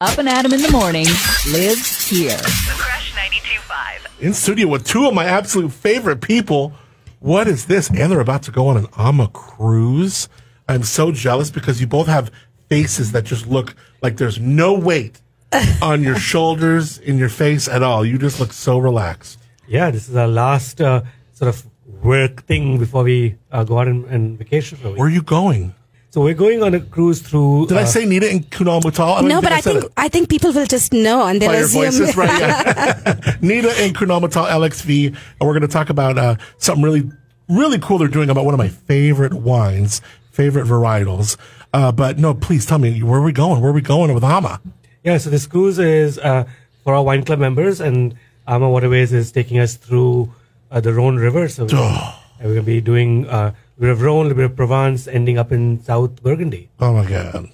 [0.00, 1.06] Up and Adam in the morning
[1.50, 2.36] lives here.
[2.36, 4.20] The Crush 92.5.
[4.20, 6.72] in studio with two of my absolute favorite people.
[7.18, 7.88] What is this?
[7.90, 10.28] And they're about to go on an Ama cruise.
[10.68, 12.30] I'm so jealous because you both have
[12.68, 15.20] faces that just look like there's no weight
[15.82, 18.04] on your shoulders, in your face at all.
[18.04, 19.40] You just look so relaxed.
[19.66, 21.02] Yeah, this is our last uh,
[21.32, 21.66] sort of
[22.04, 24.98] work thing before we uh, go out on, on vacation for a week.
[25.00, 25.74] Where are you going?
[26.10, 27.66] So we're going on a cruise through.
[27.66, 29.18] Did I uh, say Nita and Kunal Mittal?
[29.20, 29.92] don't No, but I said think it.
[29.96, 31.82] I think people will just know and they'll by your assume.
[31.84, 32.40] voices, right?
[32.40, 33.36] Yeah.
[33.42, 37.10] Nita and Kunal Mittal LXV, and we're going to talk about uh, something really,
[37.48, 40.00] really cool they're doing about one of my favorite wines,
[40.30, 41.36] favorite varietals.
[41.74, 43.60] Uh, but no, please tell me where are we going?
[43.60, 44.62] Where are we going with Ama?
[45.04, 46.44] Yeah, so this cruise is uh,
[46.84, 48.14] for our wine club members, and
[48.46, 50.32] Ama Waterways is taking us through
[50.70, 51.48] uh, the Rhone River.
[51.48, 52.18] So Oh.
[52.38, 55.38] we're going to be doing uh, a bit of Rhone, a bit of Provence, ending
[55.38, 56.68] up in South Burgundy.
[56.80, 57.48] Oh my god!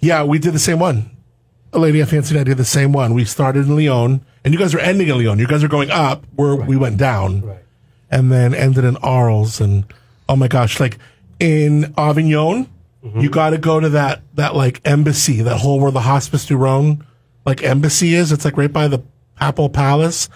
[0.00, 1.10] Yeah, we did the same one.
[1.72, 3.14] A lady I Fancy and I did the same one.
[3.14, 5.38] We started in Lyon, and you guys are ending in Lyon.
[5.38, 7.58] You guys are going up where we went down, Right.
[8.10, 9.60] and then ended in Arles.
[9.60, 9.84] And
[10.28, 10.98] oh my gosh, like
[11.40, 12.68] in Avignon,
[13.04, 13.20] mm-hmm.
[13.20, 16.56] you got to go to that that like embassy, that whole where the Hospice du
[16.56, 17.04] Rhone
[17.46, 18.30] like embassy is.
[18.30, 19.02] It's like right by the
[19.40, 20.28] Papal Palace.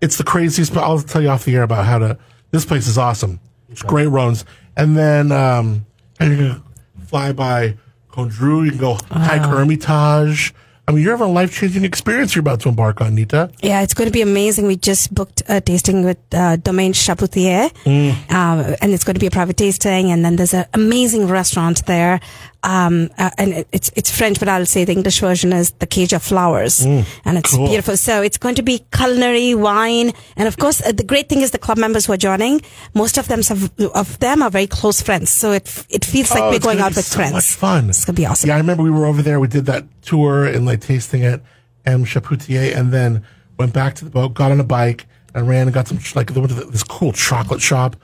[0.00, 0.72] It's the craziest.
[0.72, 2.18] But I'll tell you off the air about how to.
[2.50, 3.40] This place is awesome.
[3.70, 4.44] It's great roads,
[4.76, 5.86] and then um,
[6.18, 6.62] and you can
[7.06, 7.76] fly by
[8.10, 8.64] Condrieu.
[8.64, 10.54] You can go hike Hermitage.
[10.86, 13.50] I mean, you're having a life changing experience you're about to embark on, Nita.
[13.62, 14.66] Yeah, it's going to be amazing.
[14.66, 18.30] We just booked a tasting with uh, Domaine Chapoutier, Mm.
[18.32, 20.10] um, and it's going to be a private tasting.
[20.10, 22.20] And then there's an amazing restaurant there,
[22.64, 26.12] um, uh, and it's it's French, but I'll say the English version is the Cage
[26.12, 27.04] of Flowers, and
[27.38, 27.56] it's Mm.
[27.56, 27.68] Cool.
[27.68, 27.96] beautiful.
[27.96, 31.50] So it's going to be culinary, wine, and of course, uh, the great thing is
[31.52, 32.60] the club members who are joining.
[32.94, 36.42] Most of them have, of them are very close friends, so it it feels like
[36.42, 37.32] Oh, we're going out with so friends.
[37.32, 37.90] much fun.
[37.90, 38.48] It's gonna be awesome.
[38.48, 39.38] Yeah, I remember we were over there.
[39.40, 41.40] We did that tour and like tasting at
[41.86, 43.22] M Chapoutier, and then
[43.58, 46.30] went back to the boat, got on a bike, and ran and got some like
[46.34, 47.94] went to this cool chocolate shop,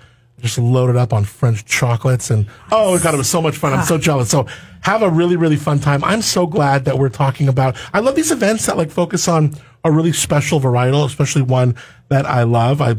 [0.41, 3.73] just loaded up on French chocolates, and oh god, it was so much fun.
[3.73, 4.31] I'm so jealous.
[4.31, 4.47] So
[4.81, 6.05] have a really really fun time.
[6.05, 7.77] I'm so glad that we're talking about.
[7.93, 11.77] I love these events that like focus on a really special varietal, especially one
[12.09, 12.81] that I love.
[12.81, 12.97] I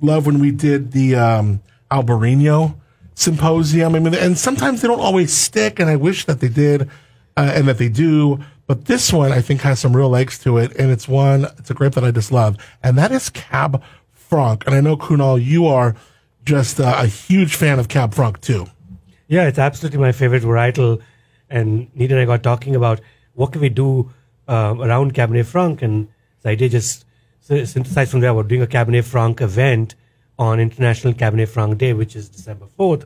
[0.00, 2.76] love when we did the um, Albarino
[3.14, 3.94] symposium.
[3.94, 6.88] I mean, and sometimes they don't always stick, and I wish that they did,
[7.36, 8.40] uh, and that they do.
[8.66, 11.70] But this one, I think, has some real legs to it, and it's one, it's
[11.70, 14.66] a grape that I just love, and that is Cab Franc.
[14.66, 15.96] And I know Kunal, you are
[16.48, 18.66] just uh, a huge fan of Cab Franc too.
[19.28, 21.02] Yeah, it's absolutely my favorite varietal.
[21.50, 23.00] And Nita and I got talking about
[23.34, 24.10] what can we do
[24.48, 26.08] uh, around Cabernet Franc, and
[26.42, 27.04] the idea just
[27.42, 28.32] synthesized from there.
[28.34, 29.94] We're doing a Cabernet Franc event
[30.38, 33.04] on International Cabernet Franc Day, which is December fourth,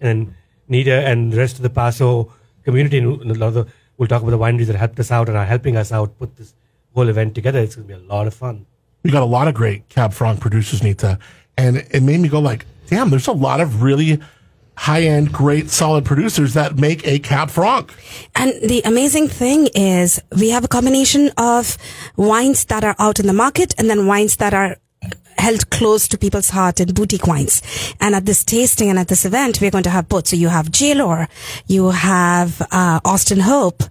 [0.00, 0.34] and then
[0.68, 2.32] Nita and the rest of the Paso
[2.64, 5.28] community and a lot of the, we'll talk about the wineries that helped us out
[5.28, 6.54] and are helping us out put this
[6.94, 7.60] whole event together.
[7.60, 8.66] It's going to be a lot of fun.
[9.02, 11.18] We got a lot of great Cab Franc producers, Nita,
[11.58, 14.20] and it made me go like, damn, there's a lot of really
[14.76, 17.92] high end, great, solid producers that make a Cab Franc.
[18.36, 21.76] And the amazing thing is we have a combination of
[22.16, 24.76] wines that are out in the market and then wines that are
[25.38, 27.62] held close to people's heart in boutique wines.
[28.00, 30.28] And at this tasting and at this event, we're going to have both.
[30.28, 31.28] So you have J-Lohr,
[31.66, 33.82] you have uh, Austin Hope,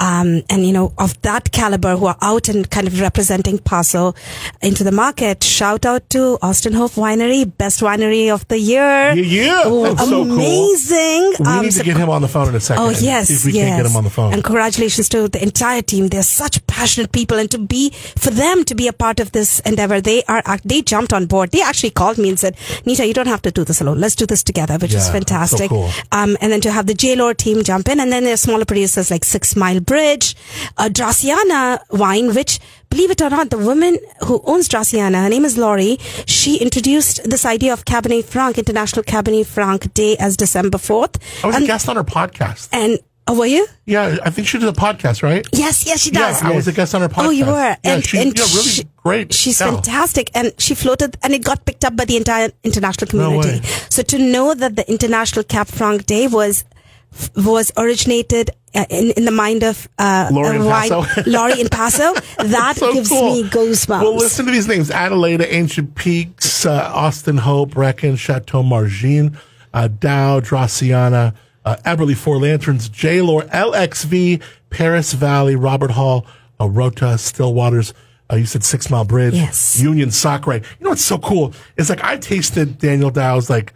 [0.00, 4.14] um, and you know of that caliber who are out and kind of representing Paso
[4.60, 5.42] into the market.
[5.44, 9.12] Shout out to Austin Hope Winery, best winery of the year.
[9.12, 9.62] Yeah, yeah.
[9.64, 10.32] Oh, That's so cool.
[10.32, 11.34] amazing.
[11.38, 12.82] We Um, need to so get him on the phone in a second.
[12.84, 13.68] Oh yes, if we yes.
[13.68, 14.32] can't get him on the phone.
[14.32, 16.08] And congratulations to the entire team.
[16.08, 19.60] They're such passionate people, and to be for them to be a part of this
[19.60, 21.50] endeavor, they are they jumped on board.
[21.52, 22.54] They actually called me and said,
[22.86, 23.98] "Nita, you don't have to do this alone.
[24.04, 25.68] Let's do this together," which Yeah, is that's so fantastic.
[25.70, 25.90] cool.
[26.20, 29.10] Um, and then to have the JLohr team jump in, and then there's smaller producers
[29.14, 30.36] like Six Mile Bridge,
[30.78, 32.58] uh, Dracaena Wine, which.
[32.92, 37.22] Believe it or not, the woman who owns Dracaena, her name is Lori, she introduced
[37.24, 41.14] this idea of Cabernet Franc, International Cabernet Franc Day as December 4th.
[41.42, 42.68] I was and, a guest on her podcast.
[42.70, 43.66] and oh, were you?
[43.86, 45.46] Yeah, I think she did a podcast, right?
[45.52, 46.42] Yes, yes, she does.
[46.42, 47.26] Yeah, I was a guest on her podcast.
[47.26, 47.52] Oh, you were.
[47.52, 49.32] Yeah, and, she, and yeah, really she- great.
[49.32, 49.72] She's Yeah.
[49.72, 50.30] fantastic.
[50.34, 53.60] And she floated, and it got picked up by the entire international No community.
[53.60, 53.66] way.
[53.90, 56.64] so to know that the International Cab Franc Day was
[57.36, 61.04] was originated uh, in, in the mind of uh, Lori in Paso.
[61.26, 63.34] Lori in Paso, that So gives cool.
[63.34, 64.00] me goosebumps.
[64.00, 69.36] Well, listen to these names: Adelaida, Ancient Peaks, uh, Austin Hope, Brecon, Chateau Margene,
[69.74, 73.20] uh, Daou, Dracaena, uh, Four Lanterns, J.
[73.22, 76.26] Lohr, LXV, Paris Valley, Robert Hall,
[76.60, 77.92] uh, Rotta, Stillwaters.
[78.30, 79.80] Uh, you said Six Mile Bridge, Yes.
[79.80, 80.54] Union Sacre.
[80.54, 81.52] You know what's so cool?
[81.76, 83.74] It's like I tasted Daniel Daou's like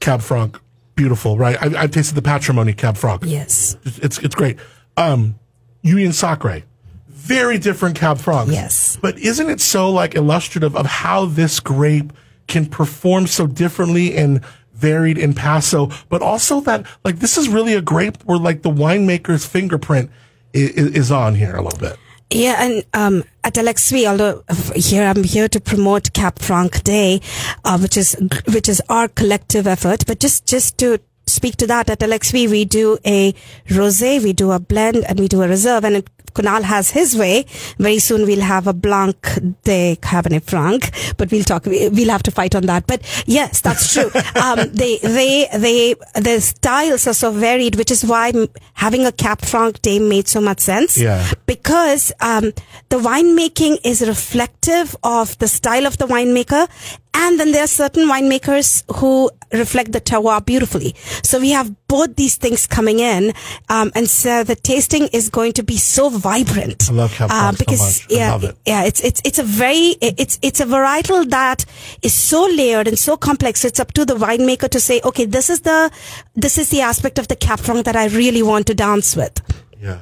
[0.00, 0.60] Cab Franc,
[0.96, 1.56] beautiful, right?
[1.62, 3.22] I, I tasted the Patrimony Cab Franc.
[3.24, 3.76] yes.
[3.84, 4.58] It's it's great.
[4.96, 5.36] Um,
[5.82, 6.62] Union Sacre.
[7.08, 8.50] Very different Cab Franc.
[8.50, 8.98] Yes.
[9.00, 12.12] But isn't it so like illustrative of how this grape
[12.48, 14.42] can perform so differently and
[14.74, 18.70] varied in Paso, but also that like this is really a grape where like the
[18.70, 20.10] winemaker's fingerprint
[20.52, 21.98] is, is on here a little bit.
[22.30, 24.42] Yeah, and um, at LXV, although
[24.74, 27.20] here I'm here to promote Cab Franc Day,
[27.64, 28.16] uh, which is
[28.48, 30.04] which is our collective effort.
[30.06, 33.32] But just just to speak to that, at LXV we do a
[33.68, 35.84] rosé, we do a blend, and we do a reserve.
[35.84, 36.04] And
[36.34, 37.46] Kunal has his way.
[37.78, 39.16] Very soon we'll have a Blanc
[39.62, 41.64] de Cabernet Franc, but we'll talk.
[41.66, 42.88] We'll have to fight on that.
[42.88, 44.10] But yes, that's true.
[44.42, 48.32] um, they they they the styles are so varied, which is why
[48.74, 51.24] having a Cab Franc Day made so much sense Yeah.
[51.46, 52.52] because um,
[52.88, 56.68] the winemaking is reflective of the style of the winemaker.
[57.16, 60.94] And then there are certain winemakers who reflect the terroir beautifully.
[61.22, 63.32] So we have both these things coming in.
[63.68, 66.90] Um, and so the tasting is going to be so vibrant.
[66.90, 68.02] I love Cab Uh, so because.
[68.02, 68.56] I yeah, love it.
[68.66, 71.64] yeah, it's, it's, it's a very, it's, it's a varietal that
[72.02, 73.64] is so layered and so complex.
[73.64, 75.92] It's up to the winemaker to say, okay, this is the,
[76.34, 79.40] this is the aspect of the Cab Franc that I really want to dance with.
[79.80, 80.00] Yeah.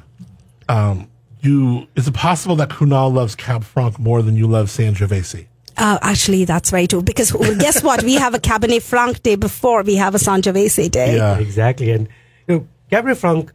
[0.67, 1.09] Um,
[1.41, 5.47] you is it possible that Kunal loves Cab Franc more than you love Sangiovese?
[5.77, 7.01] Uh, actually, that's very true.
[7.01, 8.03] Because well, guess what?
[8.03, 11.17] We have a Cabernet Franc day before we have a Sangiovese day.
[11.17, 11.37] Yeah.
[11.39, 11.91] Exactly.
[11.91, 12.07] And
[12.47, 13.51] you know, Cabernet Franc,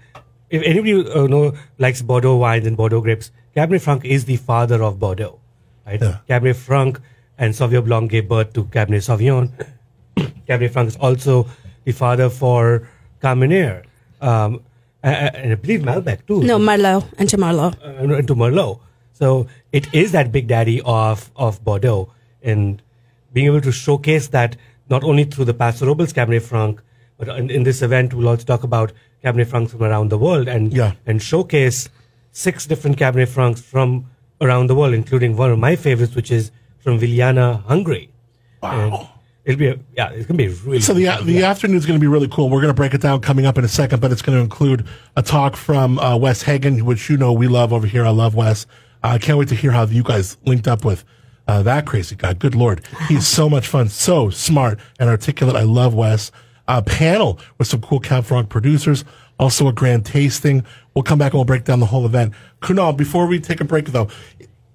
[0.50, 4.82] if anybody uh, know likes Bordeaux wines and Bordeaux grapes, Cabernet Franc is the father
[4.82, 5.38] of Bordeaux.
[5.86, 6.00] Right?
[6.02, 6.18] Yeah.
[6.28, 7.00] Cabernet Franc
[7.38, 9.50] and Sauvignon Blanc gave birth to Cabernet Sauvignon.
[10.48, 11.46] Cabernet Franc is also
[11.84, 12.88] the father for
[13.22, 13.84] Carmenere.
[14.20, 14.62] Um,
[15.04, 16.42] a- a- and I believe Malbec too.
[16.42, 17.76] No, Merlot and Merlot.
[17.84, 18.80] uh, into Merlot.
[19.18, 19.28] So
[19.72, 22.10] it is that big daddy of of Bordeaux,
[22.42, 22.80] and
[23.32, 24.56] being able to showcase that
[24.88, 26.80] not only through the Paso Robles Cabernet Franc,
[27.18, 28.92] but in, in this event we'll also talk about
[29.24, 30.92] Cabernet Francs from around the world and Yeah.
[31.06, 31.88] and showcase
[32.30, 34.06] six different Cabernet Francs from
[34.40, 38.10] around the world, including one of my favorites, which is from Villány, Hungary.
[38.62, 39.08] And Wow.
[39.44, 42.12] it'll be a, yeah, it's gonna be really So the the afternoon's going to be
[42.16, 42.48] really cool.
[42.48, 44.42] We're going to break it down coming up in a second, but it's going to
[44.42, 44.86] include
[45.16, 48.04] a talk from uh, Wes Hagen, which you know we love over here.
[48.06, 48.66] I love Wes.
[49.02, 51.04] Uh, I can't wait to hear how you guys linked up with
[51.46, 52.34] uh, that crazy guy.
[52.34, 55.56] Good lord, he's so much fun, so smart and articulate.
[55.56, 56.30] I love Wes.
[56.66, 59.04] A panel with some cool Cab Franc producers.
[59.38, 60.66] Also a grand tasting.
[60.94, 62.34] We'll come back and we'll break down the whole event.
[62.60, 64.08] Kunal, before we take a break though,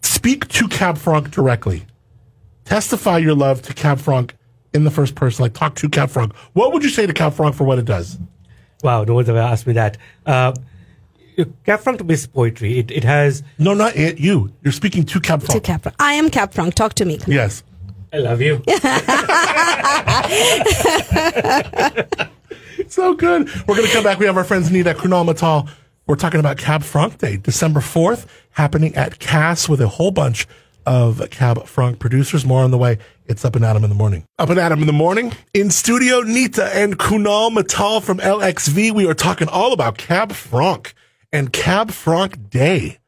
[0.01, 1.85] speak to Cab Franc directly
[2.65, 4.35] testify your love to Cab Franc
[4.73, 6.33] in the first person, like talk to Cab Franc.
[6.53, 8.17] What would you say to Cab Franc for what it does?
[8.83, 9.03] wow.
[9.05, 9.97] No one's ever asked me that.
[10.25, 10.53] Uh,
[11.65, 12.79] Cab Franc to be poetry.
[12.79, 14.51] It it has No, not it, you.
[14.61, 15.63] You're speaking to Cab To Franc.
[15.63, 15.95] Cab Franc.
[15.99, 16.75] I am Cab Franc.
[16.75, 17.19] Talk to me.
[17.27, 17.63] yes.
[18.13, 18.61] I love you.
[22.87, 23.49] So good.
[23.67, 24.19] We're going to come back.
[24.19, 25.69] We have our friends Nita Kunal Mittal.
[26.05, 30.47] We're talking about Cab Franc Day, December 4th, happening at Cass with a whole bunch
[30.85, 32.45] of Cab Franc producers.
[32.45, 32.97] More on the way.
[33.25, 34.25] It's Up and Adam in the Morning.
[34.37, 35.33] Up and Adam in the Morning.
[35.53, 38.91] In studio, Nita and Kunal Mittal from LXV.
[38.91, 40.93] We are talking all about Cab Franc
[41.33, 42.99] and Cab Franc Day,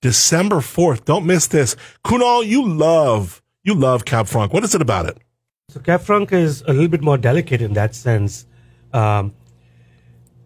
[0.00, 1.04] December 4th.
[1.04, 1.76] Don't miss this.
[2.04, 4.52] Kunal, you love, you love Cab Franc.
[4.52, 5.18] What is it about it?
[5.70, 8.46] So Cab Franc is a little bit more delicate in that sense.
[8.92, 9.34] Um,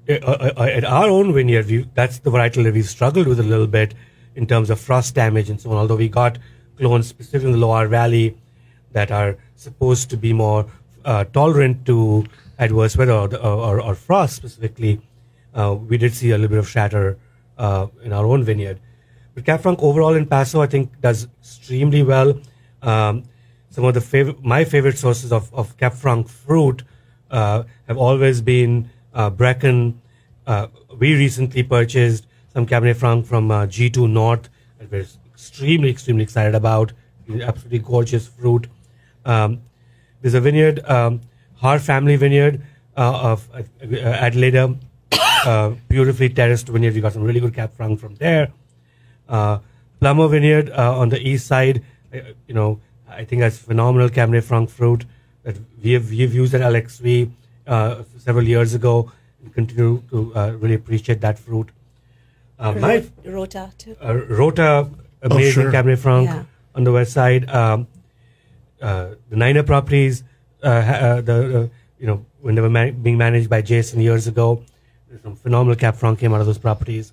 [0.09, 3.39] uh, uh, uh, at our own vineyard, we, that's the varietal that we've struggled with
[3.39, 3.93] a little bit
[4.35, 5.77] in terms of frost damage and so on.
[5.77, 6.39] Although we got
[6.79, 8.39] clones specifically in the Loire Valley
[8.93, 10.65] that are supposed to be more
[11.05, 12.25] uh, tolerant to
[12.58, 15.03] adverse weather or, or, or frost specifically,
[15.55, 17.19] uh, we did see a little bit of shatter
[17.58, 18.81] uh, in our own vineyard.
[19.34, 22.40] But Cab Franc overall in Paso, I think, does extremely well.
[22.82, 23.24] Um,
[23.70, 26.82] some of the favorite, my favorite sources of, of Cab Franc fruit
[27.31, 30.00] uh, have always been uh, Brecon.
[30.46, 36.22] Uh, we recently purchased some Cabernet Franc from uh, G2 North that we're extremely, extremely
[36.22, 36.93] excited about.
[37.31, 38.67] Absolutely gorgeous fruit.
[39.24, 39.60] Um,
[40.22, 41.20] there's a vineyard, um,
[41.56, 42.62] Har Family Vineyard
[42.96, 44.76] of Adelaida,
[45.12, 46.94] uh, beautifully terraced vineyard.
[46.94, 48.53] We got some really good Cab Franc from there.
[49.29, 49.58] Uh,
[50.00, 51.82] Plummer Vineyard uh, on the east side,
[52.15, 55.05] uh, you know, I think that's phenomenal Cabernet Franc fruit
[55.43, 57.31] that we have we've used at LXV
[57.67, 59.10] uh, several years ago
[59.43, 61.70] and continue to uh, really appreciate that fruit.
[62.58, 63.96] Uh, my Rotta too.
[64.03, 64.88] uh, Rotta,
[65.22, 65.72] amazing sure.
[65.72, 66.43] Cabernet Franc Yeah.
[66.74, 67.48] on the west side.
[67.50, 67.86] Um,
[68.82, 70.22] uh, the Niner properties,
[70.62, 71.67] uh, uh, the uh,
[71.98, 74.62] you know when they were man- being managed by Jason years ago,
[75.08, 77.12] there's some phenomenal Cab Franc came out of those properties.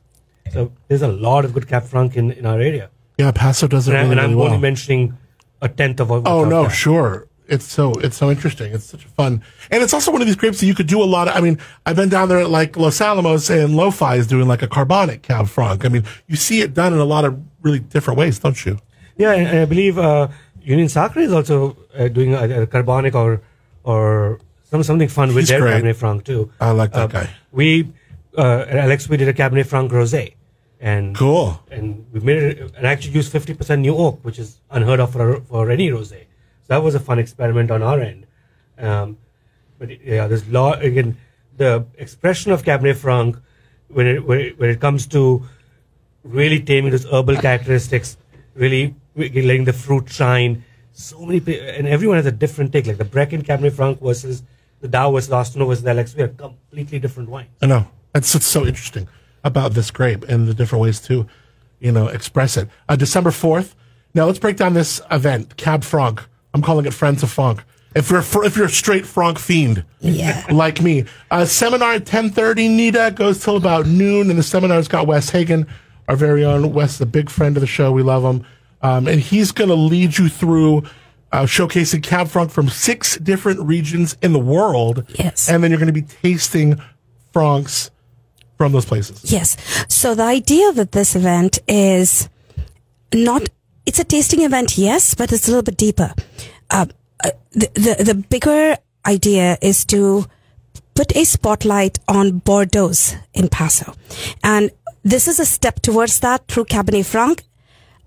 [0.52, 3.88] So there's a lot of good Cab Franc in, in our area, Yeah, Paso does
[3.88, 4.60] it and, really, and I'm really only well.
[4.60, 5.18] mentioning
[5.62, 6.28] a tenth of what.
[6.28, 7.28] Oh no, sure.
[7.48, 8.74] it's so it's so interesting.
[8.74, 11.02] It's such a fun, and it's also one of these grapes that you could do
[11.02, 11.36] a lot of.
[11.36, 14.62] I mean, I've been down there at like Los Alamos and Lo-Fi is doing like
[14.62, 15.84] a carbonic Cab Franc.
[15.86, 18.78] I mean, you see it done in a lot of really different ways, don't you?
[19.18, 20.28] Yeah, and, and I believe uh,
[20.62, 23.42] Union Sacre is also uh, doing a, a carbonic or
[23.84, 25.84] or some something fun with He's their great.
[25.84, 26.52] Cabernet Franc too.
[26.60, 27.30] I like that Uh, guy.
[27.52, 27.92] We
[28.38, 30.34] uh, at Alex we did a Cabernet Franc rosé,
[30.80, 31.60] and Cool.
[31.72, 35.12] and we made it and actually used fifty percent new oak, which is unheard of
[35.14, 36.22] for for any rosé.
[36.64, 38.26] So that was a fun experiment on our end.
[38.78, 39.18] Um,
[39.80, 41.18] but yeah, there's lot again
[41.58, 43.38] the expression of Cabernet Franc
[43.88, 45.44] when it when it, when it comes to
[46.24, 48.18] really taming those herbal characteristics,
[48.56, 50.64] really letting the fruit shine.
[50.92, 51.40] So many,
[51.78, 52.88] and everyone has a different take.
[52.88, 54.44] Like the Brecon Cabernet Franc versus
[54.90, 57.50] the Daou versus Austin versus the LXV are completely different wines.
[57.62, 57.88] I know.
[58.14, 59.08] That's what's so interesting
[59.44, 61.28] about this grape and the different ways to,
[61.80, 62.70] you know, express it.
[62.90, 63.74] Uh, December 4th.
[64.14, 66.22] Now let's break down this event, Cab Franc.
[66.54, 67.64] I'm calling it Friends of Franc.
[67.96, 70.46] If you're, if you're a straight Franc fiend, Yeah.
[70.52, 71.06] like me.
[71.32, 75.68] Uh, seminar at 1030, Nita goes till about noon, and the seminar's got Wes Hagen,
[76.08, 76.74] our very own.
[76.74, 77.92] Wes is a big friend of the show.
[77.92, 78.46] We love him.
[78.82, 80.84] Um, and he's going to lead you through
[81.36, 85.04] uh, showcasing Cab Franc from six different regions in the world.
[85.20, 85.50] Yes.
[85.50, 86.82] And then you're going to be tasting
[87.34, 87.92] Francs
[88.58, 89.32] from those places.
[89.32, 89.58] Yes.
[89.90, 92.30] So the idea with this event is
[93.14, 93.50] not,
[93.86, 96.14] it's a tasting event, yes, but it's a little bit deeper.
[96.70, 96.86] Uh,
[97.22, 100.26] uh, the, the, the bigger idea is to
[100.94, 102.94] put a spotlight on Bordeaux
[103.34, 103.94] in Paso.
[104.42, 104.72] And
[105.04, 107.44] this is a step towards that through Cabernet Franc.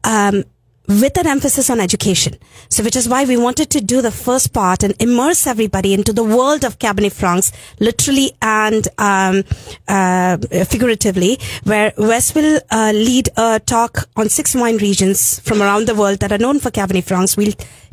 [0.02, 0.44] Um,
[0.88, 2.34] with an emphasis on education.
[2.70, 6.12] So, which is why we wanted to do the first part and immerse everybody into
[6.12, 9.44] the world of Cabernet Francs, literally and um,
[9.86, 15.86] uh, figuratively, where Wes will uh, lead a talk on six wine regions from around
[15.86, 17.36] the world that are known for Cabernet Francs.
[17.36, 17.52] We'll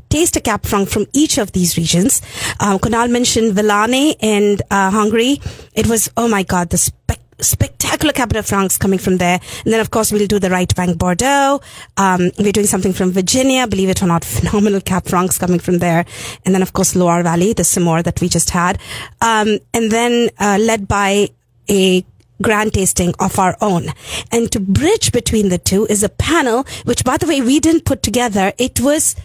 [0.09, 2.21] taste a Cab Franc from each of these regions.
[2.59, 5.41] Um, Kunal mentioned Villány in uh, Hungary.
[5.73, 9.39] It was, oh my God, the spec spectacular Cabernet Francs coming from there.
[9.63, 11.61] And then, of course, we'll do the Right Bank Bordeaux.
[11.97, 15.79] Um, we're doing something from Virginia, believe it or not, phenomenal Cab Francs coming from
[15.79, 16.05] there.
[16.45, 18.79] And then, of course, Loire Valley, the Saumur that we just had.
[19.21, 21.29] Um, and then, uh, led by
[21.69, 22.05] a
[22.41, 23.87] grand tasting of our own.
[24.31, 27.85] And to bridge between the two is a panel, which, by the way, we didn't
[27.85, 28.53] put together.
[28.57, 29.15] It was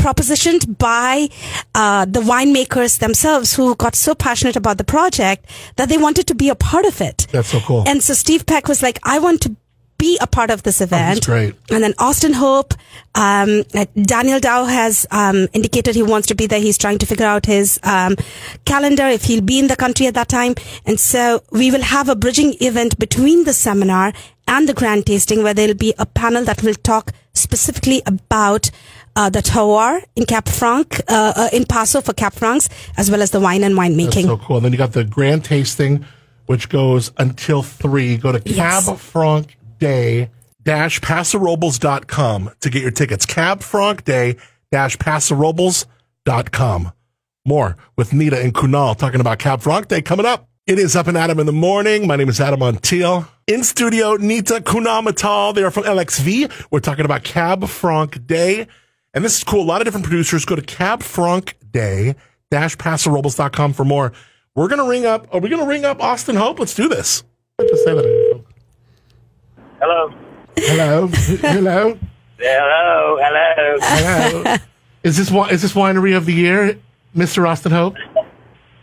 [0.00, 1.28] propositioned by
[1.74, 6.34] uh, the winemakers themselves who got so passionate about the project that they wanted to
[6.34, 7.26] be a part of it.
[7.32, 7.84] That's so cool.
[7.86, 9.56] And so Steve Peck was like, I want to
[9.98, 11.26] be a part of this event.
[11.26, 11.54] great.
[11.70, 12.72] And then Austin Hope,
[13.14, 16.58] um, uh, Daniel Daou has um, indicated he wants to be there.
[16.58, 18.16] He's trying to figure out his um,
[18.64, 20.54] calendar if he'll be in the country at that time.
[20.86, 24.14] And so we will have a bridging event between the seminar
[24.48, 28.70] and the grand tasting where there'll be a panel that will talk specifically about
[29.14, 33.30] the terroir in Cab Franc, uh, uh, in Paso for Cab Francs, as well as
[33.32, 34.24] the wine and winemaking.
[34.24, 34.56] So cool.
[34.56, 36.04] And then you got the grand tasting,
[36.46, 38.16] which goes until three.
[38.16, 38.86] Go to Yes.
[38.86, 40.30] Cab Franc Day
[40.62, 43.26] dash pasorobles.com to get your tickets.
[43.26, 44.36] Cab Franc Day
[44.70, 46.92] dash pasorobles.com.
[47.46, 50.46] More with Nita and Kunal talking about Cab Franc Day coming up.
[50.66, 52.06] It is up and Adam in the morning.
[52.06, 53.26] My name is Adam Montiel.
[53.46, 55.54] In studio, Nita Kunal Mittal.
[55.54, 56.68] They are from LXV.
[56.70, 58.68] We're talking about Cab Franc Day.
[59.12, 59.62] And this is cool.
[59.62, 60.44] A lot of different producers.
[60.44, 62.14] Go to Cab Franc Day
[62.50, 64.12] dash pasorobles.com for more.
[64.54, 65.28] We're going to ring up.
[65.32, 66.58] Are we going to ring up Austin Hope?
[66.58, 67.22] Let's do this.
[67.58, 68.04] To say that.
[68.04, 68.44] on your phone.
[69.80, 70.08] Hello.
[70.56, 71.06] Hello.
[71.06, 71.98] Hello.
[72.38, 73.18] Hello.
[73.20, 73.78] Hello.
[73.80, 74.56] Hello.
[75.02, 76.78] Is this is this winery of the year,
[77.16, 77.48] Mr.
[77.48, 77.94] Austin Hope?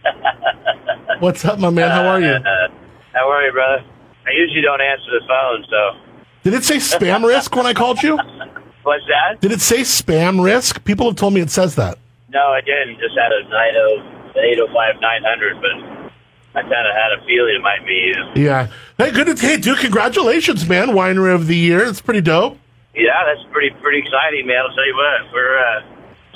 [1.19, 1.91] What's up, my man?
[1.91, 2.27] How are you?
[2.27, 2.67] Uh,
[3.13, 3.83] how are you, brother?
[4.25, 5.99] I usually don't answer the phone, so
[6.43, 8.17] Did it say spam risk when I called you?
[8.87, 9.41] what's that?
[9.41, 10.83] Did it say spam risk?
[10.85, 11.99] People have told me it says that.
[12.29, 12.99] No, I didn't.
[12.99, 16.07] Just had a 90, 805 900, but
[16.55, 18.43] I kind of had a feeling it might be you.
[18.43, 18.67] Yeah.
[18.97, 19.27] Hey, good.
[19.27, 20.89] To, hey, dude, congratulations, man.
[20.89, 21.83] Winery of the year.
[21.85, 22.57] It's pretty dope.
[22.95, 24.57] Yeah, that's pretty pretty exciting, man.
[24.57, 25.81] I'll tell you what, we're uh,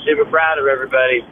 [0.05, 1.25] super proud of everybody.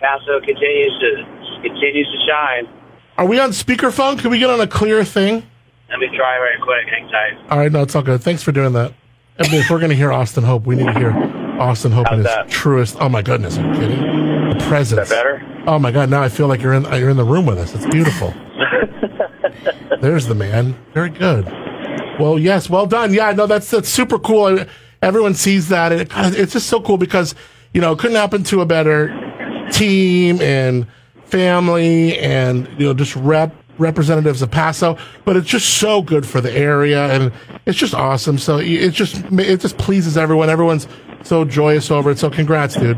[0.00, 2.68] Paso continues to continues to shine.
[3.16, 4.18] Are we on speakerphone?
[4.18, 5.46] Can we get on a clear thing?
[5.88, 6.86] Let me try right quick.
[6.88, 7.50] Hang tight.
[7.50, 8.22] All right, no, it's all good.
[8.22, 8.92] Thanks for doing that.
[9.40, 11.12] I mean, if we're going to hear Austin Hope, we need to hear
[11.60, 12.48] Austin Hope in his that?
[12.50, 12.96] truest.
[13.00, 14.00] Oh my goodness, are you kidding?
[14.50, 15.02] The presence.
[15.02, 15.62] Is that better?
[15.66, 17.74] Oh my god, now I feel like you're in you're in the room with us.
[17.74, 18.32] It's beautiful.
[20.00, 20.76] There's the man.
[20.94, 21.44] Very good.
[22.18, 23.12] Well, yes, well done.
[23.14, 24.64] Yeah, no, that's that's super cool.
[25.02, 27.34] Everyone sees that, and it, God, it's just so cool because
[27.72, 29.08] you know it couldn't happen to a better
[29.70, 30.86] team and
[31.26, 34.96] family, and you know just rep representatives of Paso.
[35.24, 37.32] But it's just so good for the area, and
[37.68, 38.38] it's just awesome.
[38.38, 40.48] So it just it just pleases everyone.
[40.48, 40.88] Everyone's
[41.22, 42.18] so joyous over it.
[42.18, 42.96] So congrats, dude.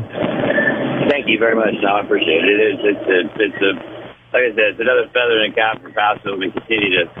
[1.11, 1.75] Thank you very much.
[1.83, 2.55] No, I appreciate it.
[2.55, 2.79] It is.
[2.79, 3.71] It's a, it's a
[4.31, 6.39] like I said, it's another feather in the cap for Paso.
[6.39, 7.11] We continue to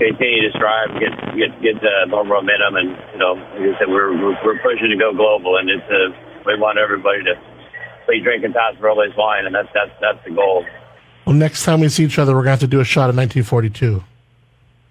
[0.00, 3.92] continue to strive, get get get uh, more momentum, and you know, like I said,
[3.92, 6.08] we're we're, we're pushing to go global, and it's uh,
[6.48, 7.36] we want everybody to
[8.08, 10.64] be drinking Paso Robles wine, and that's that's that's the goal.
[11.28, 13.12] Well, next time we see each other, we're going to have to do a shot
[13.12, 14.04] of 1942.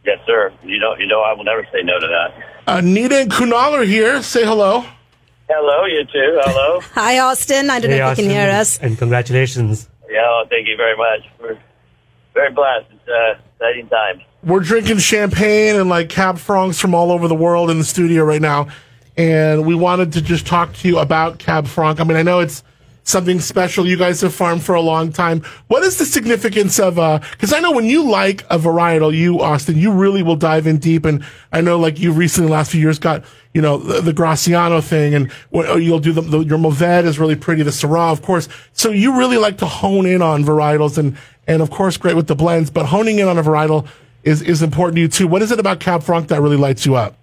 [0.05, 0.51] Yes, sir.
[0.63, 2.43] You know, you know, I will never say no to that.
[2.67, 4.21] Uh, Nita and Kunal are here.
[4.21, 4.85] Say hello.
[5.49, 6.39] Hello, you too.
[6.43, 6.79] Hello.
[6.93, 7.69] Hi, Austin.
[7.69, 8.79] I don't know if you can hear us.
[8.79, 9.89] And congratulations.
[10.09, 11.21] yeah, well, thank you very much.
[11.39, 11.57] We're
[12.33, 12.87] very blessed.
[12.91, 14.21] It's uh, exciting time.
[14.43, 18.23] We're drinking champagne and like Cab Francs from all over the world in the studio
[18.23, 18.67] right now.
[19.15, 21.99] And we wanted to just talk to you about Cab Franc.
[21.99, 22.63] I mean, I know it's
[23.03, 23.85] something special.
[23.85, 25.41] You guys have farmed for a long time.
[25.67, 29.41] What is the significance of, uh, cause I know when you like a varietal, you,
[29.41, 31.05] Austin, you really will dive in deep.
[31.05, 34.81] And I know like you recently, last few years got, you know, the, the Graciano
[34.81, 38.21] thing and oh, you'll do the, the, your Mourvèdre is really pretty, the Syrah, of
[38.21, 38.47] course.
[38.71, 41.17] So you really like to hone in on varietals and,
[41.47, 43.87] and of course, great with the blends, but honing in on a varietal
[44.23, 45.27] is, is important to you too.
[45.27, 47.17] What is it about Cab Franc that really lights you up?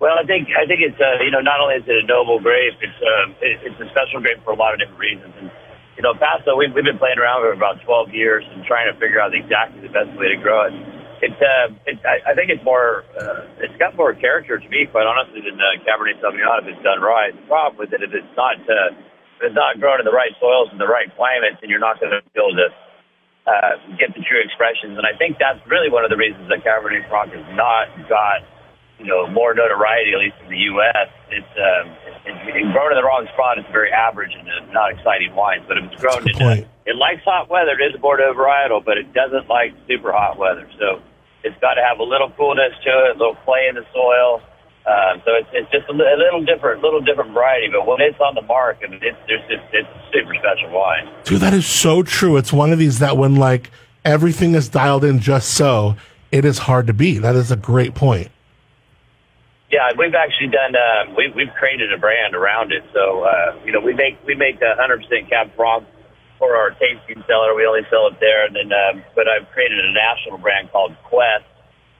[0.00, 2.40] Well, I think I think it's uh, you know not only is it a noble
[2.40, 5.36] grape, it's um, it, it's a special grape for a lot of different reasons.
[5.36, 5.52] And
[6.00, 8.96] you know, Paso, we've, we've been playing around for about 12 years and trying to
[8.96, 10.74] figure out exactly the best way to grow it.
[11.20, 14.88] It's uh, it, I, I think it's more uh, it's got more character to me,
[14.88, 17.36] quite honestly, than uh, Cabernet Sauvignon if it's done right.
[17.36, 20.32] The problem with it is it's not uh, if it's not grown in the right
[20.40, 22.72] soils and the right climates, and you're not going to be able to
[23.44, 24.96] uh, get the true expressions.
[24.96, 28.40] And I think that's really one of the reasons that Cabernet Franc has not got
[29.00, 31.08] you know, more notoriety, at least in the U.S.
[31.32, 31.88] It's um,
[32.28, 33.56] it, it, grown in the wrong spot.
[33.56, 35.64] It's very average and uh, not exciting wine.
[35.66, 36.68] But if it's grown a in, point.
[36.84, 37.72] it likes hot weather.
[37.80, 40.68] It is a Bordeaux varietal, but it doesn't like super hot weather.
[40.78, 41.00] So
[41.42, 44.42] it's got to have a little coolness to it, a little clay in the soil.
[44.84, 47.68] Um, so it's, it's just a, li- a little different, little different variety.
[47.72, 50.76] But when it's on the mark, I mean, it's there's just it's a super special
[50.76, 51.08] wine.
[51.24, 52.36] Dude, that is so true.
[52.36, 53.70] It's one of these that when like
[54.04, 55.96] everything is dialed in just so,
[56.32, 57.18] it is hard to beat.
[57.18, 58.30] That is a great point.
[59.70, 60.74] Yeah, we've actually done.
[60.74, 62.82] Uh, we, we've created a brand around it.
[62.92, 65.86] So uh, you know, we make we make a hundred percent Cab Franc
[66.38, 67.54] for our tasting cellar.
[67.54, 70.98] We only sell it there, and then um, but I've created a national brand called
[71.06, 71.46] Quest,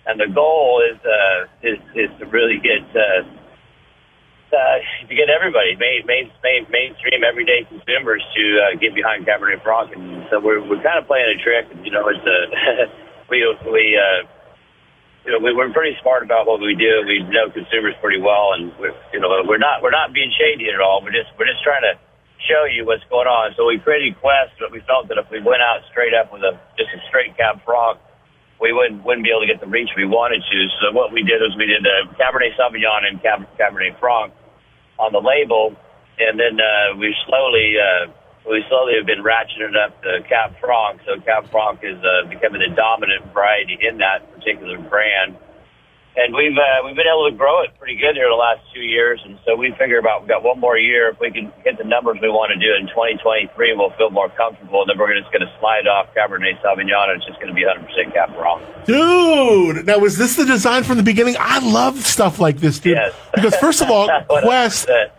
[0.06, 3.22] and the goal is uh, is, is to really get uh,
[4.50, 9.62] uh, to get everybody main, main, main mainstream everyday consumers to uh, get behind Cabernet
[9.62, 11.70] Franc, and so we're we're kind of playing a trick.
[11.87, 12.90] You know, it's uh,
[13.30, 13.94] we we.
[13.94, 14.26] Uh,
[15.30, 17.06] you know, we, we're pretty smart about what we do.
[17.06, 20.66] We know consumers pretty well, and we're, you know, we're not we're not being shady
[20.74, 21.06] at all.
[21.06, 21.94] We're just we're just trying to
[22.50, 23.54] show you what's going on.
[23.54, 26.42] So we created Quest, but we felt that if we went out straight up with
[26.42, 28.02] a just a straight Cab Franc,
[28.58, 30.58] we wouldn't wouldn't be able to get the reach we wanted to.
[30.82, 34.34] So what we did was we did a Cabernet Sauvignon and Cab, Cabernet Franc
[34.98, 35.78] on the label,
[36.18, 37.78] and then uh, we slowly.
[37.78, 38.18] Uh,
[38.50, 42.60] we slowly have been ratcheting up the Cab Franc, so Cab Franc is uh, becoming
[42.60, 45.36] the dominant variety in that particular brand.
[46.16, 48.82] And we've uh, we've been able to grow it pretty good here the last two
[48.82, 51.08] years, and so we figure about we've got one more year.
[51.10, 54.28] If we can hit the numbers we want to do in 2023, we'll feel more
[54.28, 57.54] comfortable, and then we're just going to slide off Cabernet Sauvignon, and it's just going
[57.54, 58.60] to be 100% Cab Franc.
[58.86, 61.36] Dude, now was this the design from the beginning?
[61.38, 62.96] I love stuff like this, dude.
[62.96, 63.14] Yes.
[63.32, 65.12] Because first of all, Quest, a-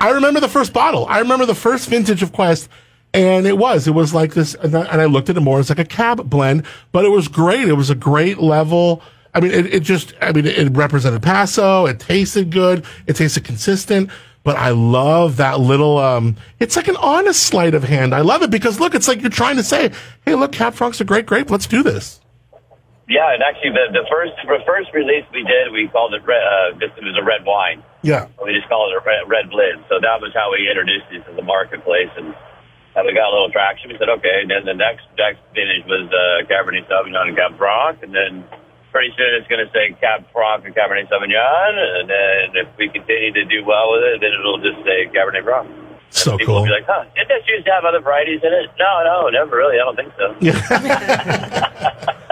[0.00, 1.06] I remember the first bottle.
[1.06, 2.68] I remember the first vintage of Quest,
[3.14, 4.54] and it was it was like this.
[4.54, 7.68] And I, looked at it more as like a cab blend, but it was great.
[7.68, 9.02] It was a great level.
[9.34, 11.86] I mean, it, it just I mean it represented Paso.
[11.86, 12.84] It tasted good.
[13.06, 14.10] It tasted consistent.
[14.42, 15.98] But I love that little.
[15.98, 18.14] um It's like an honest sleight of hand.
[18.14, 19.90] I love it because look, it's like you're trying to say,
[20.24, 21.50] "Hey, look, Cab Franc's a great grape.
[21.50, 22.20] Let's do this."
[23.08, 26.42] Yeah, and actually, the, the first the first release we did, we called it red,
[26.42, 27.82] uh, just it was a red wine.
[28.06, 28.30] Yeah.
[28.38, 29.82] We just called it a red, red blend.
[29.90, 33.50] So that was how we introduced it to the marketplace, and we got a little
[33.50, 33.90] traction.
[33.90, 34.46] We said, okay.
[34.46, 38.44] And then the next next vintage was uh, Cabernet Sauvignon and Cab Franc, and then
[38.94, 42.88] pretty soon it's going to say Cab Franc and Cabernet Sauvignon, and then if we
[42.88, 45.68] continue to do well with it, then it'll just say Cabernet Franc.
[45.68, 46.62] And So people cool.
[46.62, 48.70] will be like, huh, did this used to have other varieties in it?
[48.78, 49.76] No, no, never really.
[49.76, 50.26] I don't think so.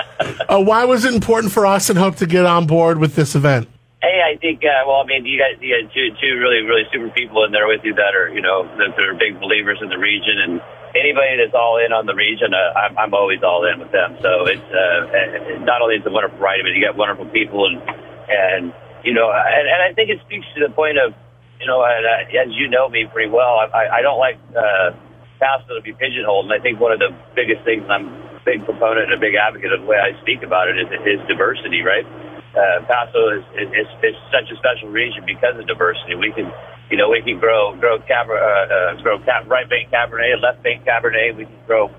[0.48, 3.68] Uh, why was it important for Austin Hope to get on board with this event?
[4.04, 4.60] Hey, I think.
[4.60, 7.56] Uh, well, I mean, you guys, you got two, two really, really super people in
[7.56, 10.60] there with you that are, you know, that are big believers in the region, and
[10.92, 14.20] anybody that's all in on the region, uh, I'm, I'm always all in with them.
[14.20, 17.80] So it's uh, not only is it wonderful writing, but you got wonderful people, and
[18.28, 18.76] and
[19.08, 21.16] you know, and, and I think it speaks to the point of,
[21.56, 24.96] you know, and, uh, as you know me pretty well, I, I, don't like uh,
[25.40, 28.64] Paso to be pigeonholed, and I think one of the biggest things, I'm a big
[28.64, 31.84] proponent and a big advocate of the way I speak about it, is, is diversity,
[31.84, 32.08] right?
[32.54, 36.14] Uh, Paso is, is, is such a special region because of diversity.
[36.14, 36.54] We can,
[36.86, 40.62] you know, we can grow grow cab, uh, uh, grow cab, right bank Cabernet, left
[40.62, 41.34] bank Cabernet.
[41.36, 41.90] We can grow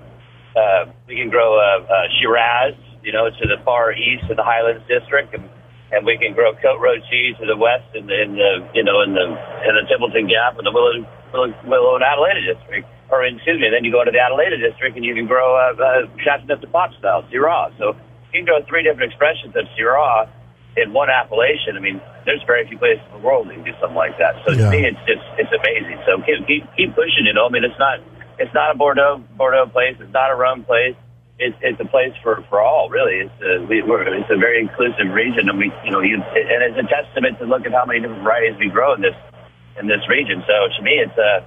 [0.56, 2.72] uh, we can grow uh, uh, Shiraz,
[3.04, 5.44] you know, to the far east of the Highlands District, and
[5.92, 9.12] and we can grow Côte-Rôtie to the west in the, in the you know in
[9.12, 11.04] the in the Templeton Gap and the Willow
[11.36, 12.88] Willow, Willow and Adelaida District.
[13.12, 15.78] Or excuse me, then you go to the Adelaida District and you can grow uh,
[15.78, 17.70] uh, Châteauneuf-du-Pape style Syrah.
[17.78, 17.94] So
[18.32, 20.26] you can grow three different expressions of Syrah
[20.76, 21.76] in one appellation.
[21.76, 24.36] I mean, there's very few places in the world that can do something like that.
[24.46, 24.70] So Yeah.
[24.70, 25.98] to me, it's just it's amazing.
[26.04, 27.24] So keep keep, keep pushing.
[27.24, 28.00] You know, I mean, it's not
[28.38, 29.96] it's not a Bordeaux Bordeaux place.
[29.98, 30.94] It's not a Rhône place.
[31.38, 32.88] It's it's a place for for all.
[32.88, 36.16] Really, it's a we, we're, it's a very inclusive region, and we you know you,
[36.16, 39.16] and it's a testament to look at how many different varieties we grow in this
[39.80, 40.42] in this region.
[40.46, 41.44] So to me, it's a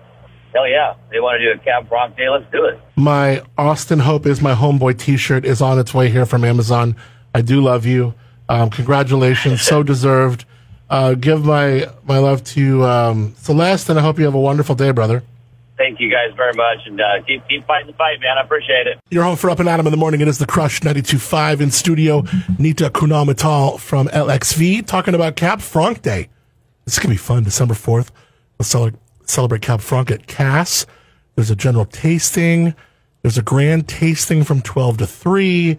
[0.54, 0.94] hell yeah.
[1.12, 2.30] They want to do a Cab Franc day.
[2.30, 2.80] Let's do it.
[2.96, 6.96] My Austin Hope is my homeboy T-shirt is on its way here from Amazon.
[7.34, 8.14] I do love you.
[8.50, 10.44] Um, congratulations, so deserved.
[10.90, 14.74] Uh, give my my love to um, Celeste, and I hope you have a wonderful
[14.76, 15.24] day, brother.
[15.78, 18.38] Thank you guys very much, and uh, keep keep fighting the fight, man.
[18.40, 19.00] I appreciate it.
[19.12, 20.20] You're home for Up and Adam in the morning.
[20.20, 22.24] It is the Crush 92.5 in studio.
[22.58, 26.28] Nita Kunal Mittal from LXV talking about Cab Franc Day.
[26.86, 27.44] This is going to be fun.
[27.44, 28.10] December 4th.
[28.58, 28.92] We'll cele-
[29.26, 30.88] celebrate Cab Franc at Cass.
[31.36, 32.74] There's a general tasting.
[33.22, 35.78] There's a grand tasting from 12 to 3.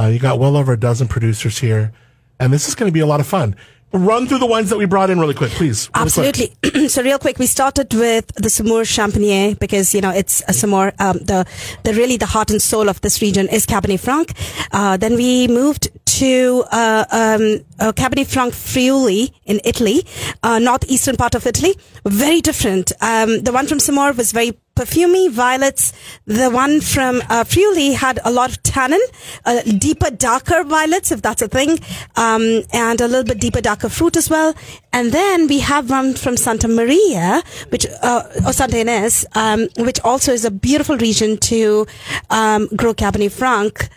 [0.00, 1.92] Uh, you got well over a dozen producers here,
[2.40, 3.54] and this is going to be a lot of fun.
[3.94, 5.88] Run through the ones that we brought in really quick, please.
[5.94, 6.26] Really quick.
[6.26, 6.88] Absolutely.
[6.88, 10.92] so real quick, we started with the Saumur Champigny because, you know, it's a Saumur,
[11.00, 11.46] um, the,
[11.84, 14.32] the really the heart and soul of this region is Cabernet Franc.
[14.72, 20.04] Uh, then we moved to, uh, um, uh, Cabernet Franc Friuli in Italy,
[20.42, 21.76] uh, northeastern part of Italy.
[22.04, 22.90] Very different.
[23.00, 25.92] Um, the one from Samour was very perfumey violets.
[26.26, 29.00] The one from uh, Friuli had a lot of tannin,
[29.44, 31.78] uh, deeper, darker violets, if that's a thing,
[32.16, 34.54] um, and a little bit deeper, darker fruit as well.
[34.92, 40.00] And then we have one from Santa Maria, which uh, or Santa Ynez, um, which
[40.00, 41.86] also is a beautiful region to
[42.30, 43.88] um, grow Cabernet Franc.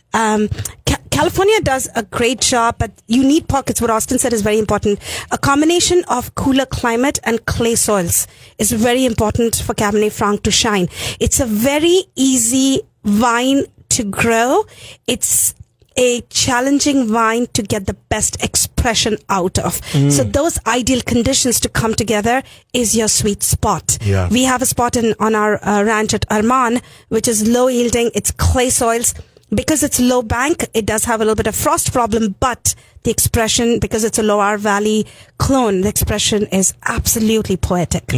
[1.17, 3.81] Ca- California does a great job, but you need pockets.
[3.81, 4.99] What Austin said is very important.
[5.31, 8.27] A combination of cooler climate and clay soils
[8.59, 10.87] is very important for Cabernet Franc to shine.
[11.19, 14.65] It's a very easy vine to grow.
[15.07, 15.53] It's
[15.99, 19.81] a challenging vine to get the best expression out of.
[20.11, 23.97] So those ideal conditions to come together is your sweet spot.
[24.01, 24.29] Yeah.
[24.29, 28.11] We have a spot in on our uh, ranch at Arman, which is low yielding.
[28.13, 29.15] It's clay soils.
[29.49, 33.11] Because it's low bank, it does have a little bit of frost problem, but the
[33.11, 35.05] expression, because it's a Loire Valley
[35.37, 38.11] clone, the expression is absolutely poetic.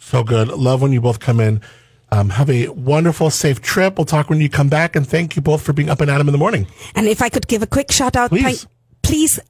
[0.00, 0.48] So good.
[0.48, 1.62] Love when you both come in.
[2.10, 3.96] Um, have a wonderful, safe trip.
[3.98, 4.96] We'll talk when you come back.
[4.96, 6.66] And thank you both for being up and at 'em in the morning.
[6.94, 8.42] And if I could give a quick shout out, Please.
[8.42, 8.60] thank-
[9.02, 9.40] please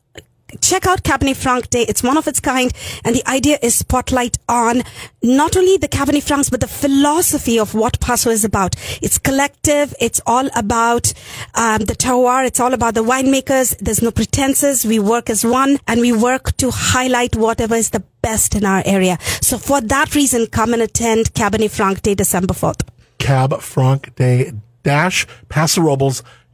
[0.61, 1.83] check out Cabernet Franc Day.
[1.83, 2.73] It's one of its kind.
[3.05, 4.83] And the idea is spotlight on
[5.23, 8.77] not only the Cabernet Francs, but the philosophy of what Paso is about.
[9.03, 9.95] It's collective.
[10.01, 11.13] It's all about
[11.55, 12.47] um, the terroir.
[12.47, 13.77] It's all about the winemakers.
[13.79, 14.85] There's no pretenses.
[14.85, 18.83] We work as one and we work to highlight whatever is the best in our
[18.85, 19.19] area.
[19.41, 22.87] So for that reason, come and attend Cabernet Franc Day, December 4th.
[23.19, 24.53] Cab Franc Day
[24.85, 25.27] dash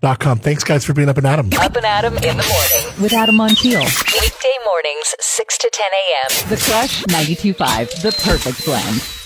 [0.04, 0.38] pasorobles.com.
[0.38, 1.50] Thanks, guys, for being up and Adam.
[1.58, 3.02] Up and Adam in the morning.
[3.02, 3.84] With Adam Montiel.
[4.20, 6.48] Weekday mornings, 6 to 10 a.m.
[6.50, 8.02] The Crush 92.5.
[8.02, 9.23] The perfect blend.